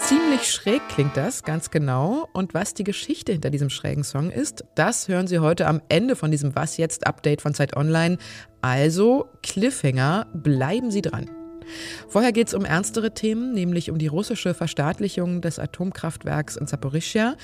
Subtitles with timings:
[0.00, 2.28] Ziemlich schräg klingt das, ganz genau.
[2.32, 6.16] Und was die Geschichte hinter diesem schrägen Song ist, das hören Sie heute am Ende
[6.16, 8.18] von diesem Was jetzt Update von Zeit Online.
[8.62, 11.30] Also Cliffhanger, bleiben Sie dran.
[12.08, 17.36] Vorher geht es um ernstere Themen, nämlich um die russische Verstaatlichung des Atomkraftwerks in Saporischschja,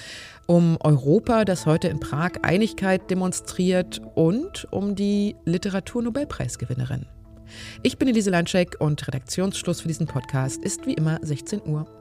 [0.47, 7.07] um Europa, das heute in Prag Einigkeit demonstriert und um die Literaturnobelpreisgewinnerin.
[7.83, 12.00] Ich bin Elise Landschek und Redaktionsschluss für diesen Podcast ist wie immer 16 Uhr.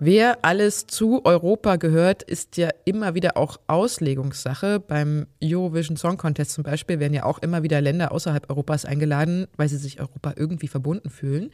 [0.00, 4.78] Wer alles zu Europa gehört, ist ja immer wieder auch Auslegungssache.
[4.78, 9.48] Beim Eurovision Song Contest zum Beispiel werden ja auch immer wieder Länder außerhalb Europas eingeladen,
[9.56, 11.50] weil sie sich Europa irgendwie verbunden fühlen.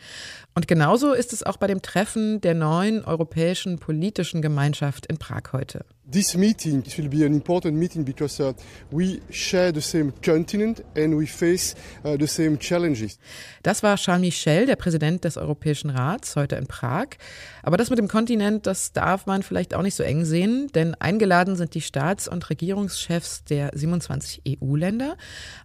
[0.54, 5.44] Und genauso ist es auch bei dem Treffen der neuen europäischen politischen Gemeinschaft in Prag
[5.52, 5.86] heute.
[6.06, 8.52] This meeting this will be an important meeting because uh,
[8.92, 11.74] we share the same continent and we face
[12.04, 13.18] uh, the same challenges.
[13.62, 17.16] Das war Charles Michel, der Präsident des Europäischen Rats, heute in Prag.
[17.62, 20.94] Aber das mit dem Kontinent, das darf man vielleicht auch nicht so eng sehen, denn
[20.96, 25.16] eingeladen sind die Staats- und Regierungschefs der 27 EU-Länder,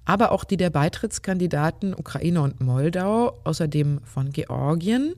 [0.06, 5.16] aber auch die der Beitrittskandidaten Ukraine und Moldau, außerdem von Georgien.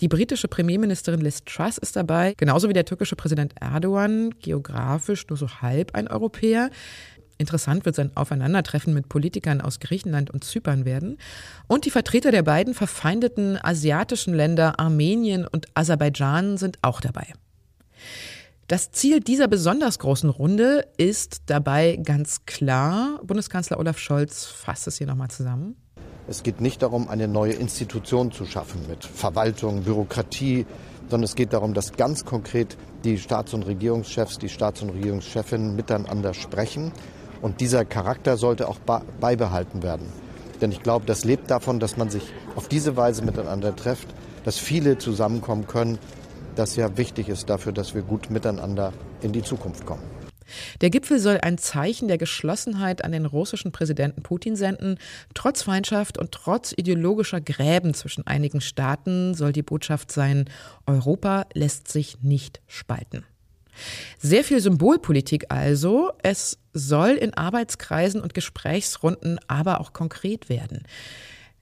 [0.00, 4.34] Die britische Premierministerin Liz Truss ist dabei, genauso wie der türkische Präsident Erdogan,
[4.64, 6.70] geografisch nur so halb ein Europäer.
[7.36, 11.18] Interessant wird sein Aufeinandertreffen mit Politikern aus Griechenland und Zypern werden.
[11.66, 17.26] Und die Vertreter der beiden verfeindeten asiatischen Länder Armenien und Aserbaidschan sind auch dabei.
[18.68, 23.20] Das Ziel dieser besonders großen Runde ist dabei ganz klar.
[23.22, 25.76] Bundeskanzler Olaf Scholz fasst es hier nochmal zusammen.
[26.26, 30.64] Es geht nicht darum, eine neue Institution zu schaffen mit Verwaltung, Bürokratie,
[31.08, 35.76] sondern es geht darum, dass ganz konkret die Staats- und Regierungschefs, die Staats- und Regierungschefinnen
[35.76, 36.92] miteinander sprechen.
[37.42, 38.78] Und dieser Charakter sollte auch
[39.20, 40.10] beibehalten werden.
[40.60, 44.08] Denn ich glaube, das lebt davon, dass man sich auf diese Weise miteinander trifft,
[44.44, 45.98] dass viele zusammenkommen können,
[46.54, 50.13] das ja wichtig ist dafür, dass wir gut miteinander in die Zukunft kommen.
[50.80, 54.98] Der Gipfel soll ein Zeichen der Geschlossenheit an den russischen Präsidenten Putin senden.
[55.34, 60.46] Trotz Feindschaft und trotz ideologischer Gräben zwischen einigen Staaten soll die Botschaft sein,
[60.86, 63.24] Europa lässt sich nicht spalten.
[64.18, 66.12] Sehr viel Symbolpolitik also.
[66.22, 70.84] Es soll in Arbeitskreisen und Gesprächsrunden aber auch konkret werden.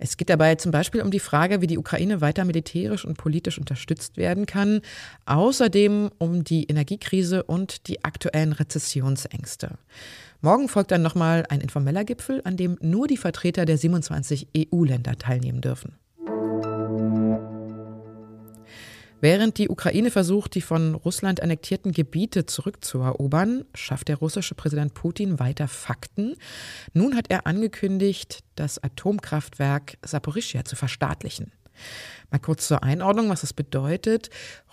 [0.04, 3.56] Es geht dabei zum Beispiel um die Frage, wie die Ukraine weiter militärisch und politisch
[3.56, 4.80] unterstützt werden kann.
[5.26, 9.78] Außerdem um die Energiekrise und die aktuellen Rezessionsängste.
[10.40, 15.18] Morgen folgt dann nochmal ein informeller Gipfel, an dem nur die Vertreter der 27 EU-Länder
[15.18, 15.92] teilnehmen dürfen.
[19.22, 25.38] Während die Ukraine versucht, die von Russland annektierten Gebiete zurückzuerobern, schafft der russische Präsident Putin
[25.38, 26.34] weiter Fakten.
[26.92, 31.52] Nun hat er angekündigt, das Atomkraftwerk Saporischschja zu verstaatlichen.
[32.30, 34.30] Mal kurz zur Einordnung, was das bedeutet.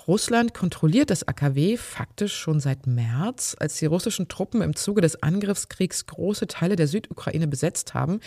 [0.08, 5.22] Russland kontrolliert das AKW faktisch schon seit März, als die russischen Truppen im Zuge des
[5.22, 8.20] Angriffskriegs große Teile der Südukraine besetzt haben.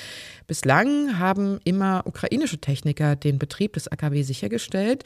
[0.46, 5.04] Bislang haben immer ukrainische Techniker den Betrieb des AKW sichergestellt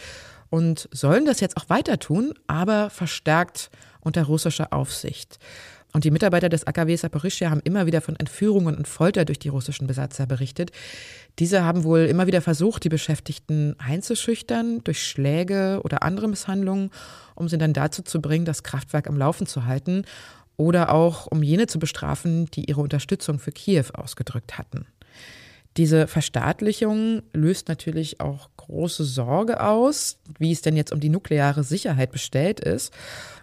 [0.50, 5.38] und sollen das jetzt auch weiter tun, aber verstärkt unter russischer Aufsicht.
[5.96, 9.48] Und die Mitarbeiter des AKW Saporischschja haben immer wieder von Entführungen und Folter durch die
[9.48, 10.70] russischen Besatzer berichtet.
[11.38, 16.90] Diese haben wohl immer wieder versucht, die Beschäftigten einzuschüchtern durch Schläge oder andere Misshandlungen,
[17.34, 20.04] um sie dann dazu zu bringen, das Kraftwerk am Laufen zu halten
[20.58, 24.84] oder auch um jene zu bestrafen, die ihre Unterstützung für Kiew ausgedrückt hatten.
[25.76, 31.64] Diese Verstaatlichung löst natürlich auch große Sorge aus, wie es denn jetzt um die nukleare
[31.64, 32.94] Sicherheit bestellt ist.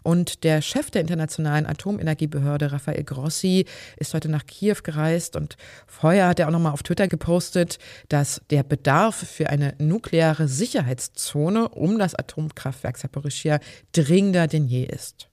[0.01, 3.65] Und der Chef der Internationalen Atomenergiebehörde, Rafael Grossi,
[3.97, 7.77] ist heute nach Kiew gereist und vorher hat er auch nochmal auf Twitter gepostet,
[8.09, 13.59] dass der Bedarf für eine nukleare Sicherheitszone um das Atomkraftwerk Saporischia
[13.93, 15.29] dringender denn je ist.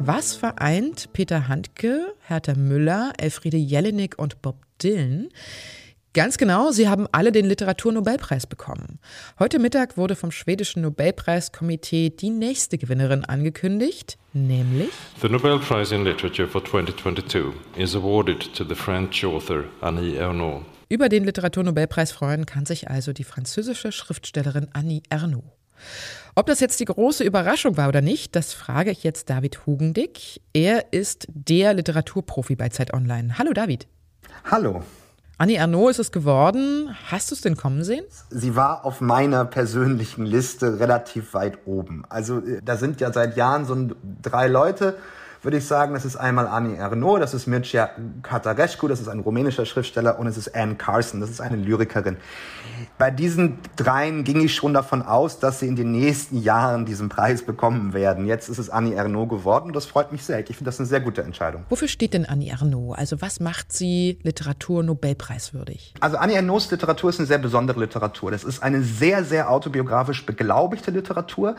[0.00, 5.28] Was vereint Peter Handke, Hertha Müller, Elfriede Jelinek und Bob Dylan?
[6.14, 9.00] Ganz genau, sie haben alle den Literaturnobelpreis bekommen.
[9.40, 14.90] Heute Mittag wurde vom schwedischen Nobelpreiskomitee die nächste Gewinnerin angekündigt, nämlich
[15.20, 20.64] The Nobel Prize in Literature for 2022 is awarded to the French author Annie Ernaux.
[20.88, 25.44] Über den Literaturnobelpreis freuen kann sich also die französische Schriftstellerin Annie Ernaux.
[26.38, 30.40] Ob das jetzt die große Überraschung war oder nicht, das frage ich jetzt David Hugendick.
[30.52, 33.36] Er ist der Literaturprofi bei Zeit Online.
[33.38, 33.88] Hallo David.
[34.48, 34.84] Hallo.
[35.38, 36.94] Annie Ernaux ist es geworden.
[37.10, 38.04] Hast du es denn kommen sehen?
[38.30, 42.04] Sie war auf meiner persönlichen Liste relativ weit oben.
[42.08, 43.88] Also äh, da sind ja seit Jahren so
[44.22, 44.96] drei Leute,
[45.42, 47.90] würde ich sagen, das ist einmal Annie Ernaux, das ist Mircea
[48.22, 52.16] Katarescu, das ist ein rumänischer Schriftsteller und es ist Anne Carson, das ist eine Lyrikerin.
[52.96, 57.08] Bei diesen dreien ging ich schon davon aus, dass sie in den nächsten Jahren diesen
[57.08, 58.26] Preis bekommen werden.
[58.26, 60.40] Jetzt ist es Annie Ernaux geworden und das freut mich sehr.
[60.40, 61.64] Ich finde das eine sehr gute Entscheidung.
[61.68, 62.96] Wofür steht denn Annie Ernaux?
[62.96, 65.94] Also was macht sie Literatur-Nobelpreiswürdig?
[66.00, 68.30] Also Annie Ernaux Literatur ist eine sehr besondere Literatur.
[68.30, 71.56] Das ist eine sehr, sehr autobiografisch beglaubigte Literatur.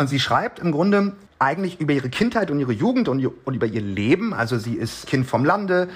[0.00, 3.66] Und sie schreibt im Grunde eigentlich über ihre Kindheit und ihre Jugend und, und über
[3.66, 4.32] ihr Leben.
[4.32, 5.90] Also sie ist Kind vom Lande,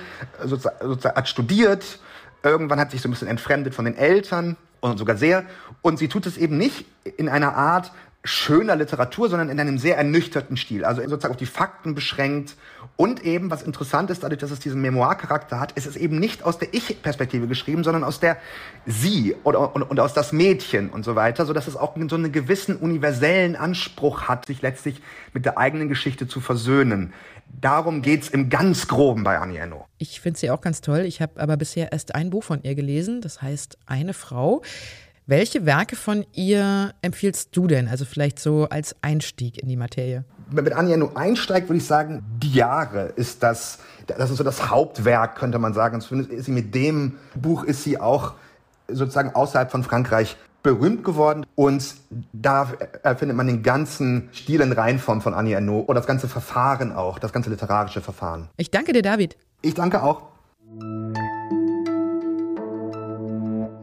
[0.45, 2.01] sozusagen, hat studiert,
[2.43, 5.47] irgendwann hat sich so ein bisschen entfremdet von den Eltern und sogar sehr.
[5.81, 6.85] Und sie tut es eben nicht
[7.17, 7.93] in einer Art
[8.27, 10.87] schöner Literatur, sondern in einem sehr ernüchterten Stil.
[10.87, 12.57] Also sozusagen auf die Fakten beschränkt.
[12.97, 16.43] Und eben, was interessant ist, dadurch, dass es diesen Memoir-Charakter hat, ist es eben nicht
[16.43, 18.39] aus der Ich-Perspektive geschrieben, sondern aus der
[18.87, 22.17] Sie oder, und, und aus das Mädchen und so weiter, so dass es auch so
[22.17, 25.03] einen gewissen universellen Anspruch hat, sich letztlich
[25.35, 27.13] mit der eigenen Geschichte zu versöhnen.
[27.61, 29.85] Darum geht's im ganz Groben bei Annie Ernaux.
[29.99, 31.01] Ich finde sie auch ganz toll.
[31.01, 34.63] Ich habe aber bisher erst ein Buch von ihr gelesen, das heißt Eine Frau.
[35.27, 37.89] Welche Werke von ihr empfiehlst du denn?
[37.89, 40.25] Also vielleicht so als Einstieg in die Materie.
[40.51, 44.45] Wenn mit Anja nur einsteigt, würde ich sagen, Die Jahre ist das, das ist so
[44.45, 46.03] das Hauptwerk, könnte man sagen.
[46.03, 48.35] Zumindest ist sie mit dem Buch ist sie auch
[48.87, 51.95] sozusagen außerhalb von Frankreich berühmt geworden und
[52.35, 52.69] da
[53.17, 57.19] findet man den ganzen Stil in Reinform von Annie Ernaux und das ganze Verfahren auch,
[57.19, 58.51] das ganze literarische Verfahren.
[58.59, 59.39] Ich danke dir, David.
[59.63, 60.23] Ich danke auch.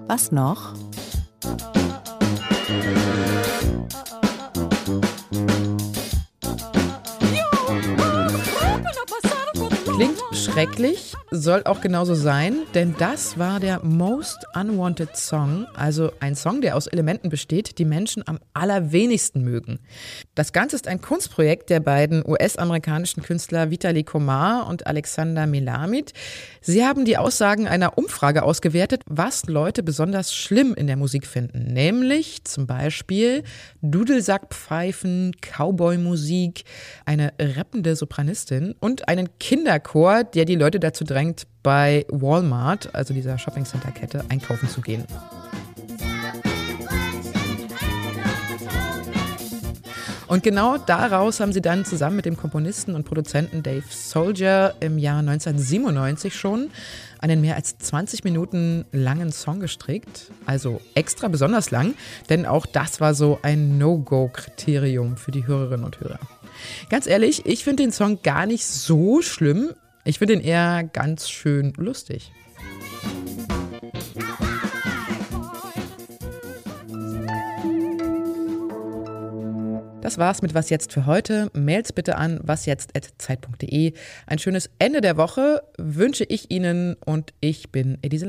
[0.08, 0.74] Was noch?
[9.86, 16.36] Klingt schrecklich, soll auch genauso sein, denn das war der Most Unwanted Song, also ein
[16.36, 19.80] Song, der aus Elementen besteht, die Menschen am allerwenigsten mögen.
[20.36, 26.12] Das Ganze ist ein Kunstprojekt der beiden US-amerikanischen Künstler Vitali Komar und Alexander Melamid.
[26.60, 31.72] Sie haben die Aussagen einer Umfrage ausgewertet, was Leute besonders schlimm in der Musik finden,
[31.72, 33.44] nämlich zum Beispiel
[33.82, 36.66] Dudelsackpfeifen, Cowboy-Musik,
[37.06, 41.21] eine rappende Sopranistin und einen Kinderchor, der die Leute dazu drängt,
[41.64, 45.06] bei Walmart, also dieser Shoppingcenter-Kette, einkaufen zu gehen.
[50.32, 54.98] Und genau daraus haben sie dann zusammen mit dem Komponisten und Produzenten Dave Soldier im
[54.98, 56.70] Jahr 1997 schon
[57.20, 60.32] einen mehr als 20 Minuten langen Song gestrickt.
[60.46, 61.96] Also extra besonders lang,
[62.30, 66.20] denn auch das war so ein No-Go-Kriterium für die Hörerinnen und Hörer.
[66.90, 69.72] Ganz ehrlich, ich finde den Song gar nicht so schlimm.
[70.04, 72.32] Ich finde ihn eher ganz schön lustig.
[80.02, 81.52] Das war's mit Was jetzt für heute.
[81.54, 83.94] Mails bitte an wasjetzt.zeit.de.
[84.26, 88.26] Ein schönes Ende der Woche wünsche ich Ihnen und ich bin Elise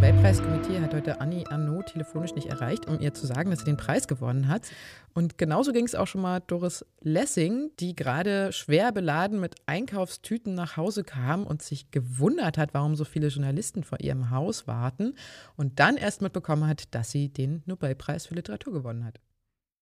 [0.00, 3.76] Nobelpreiskomitee hat heute Annie Arnaud telefonisch nicht erreicht, um ihr zu sagen, dass sie den
[3.76, 4.70] Preis gewonnen hat.
[5.12, 10.54] Und genauso ging es auch schon mal Doris Lessing, die gerade schwer beladen mit Einkaufstüten
[10.54, 15.14] nach Hause kam und sich gewundert hat, warum so viele Journalisten vor ihrem Haus warten
[15.56, 19.18] und dann erst mitbekommen hat, dass sie den Nobelpreis für Literatur gewonnen hat.